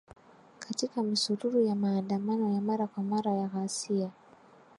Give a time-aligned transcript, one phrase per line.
[0.59, 4.11] katika misururu ya maandamano ya mara kwa mara ya ghasia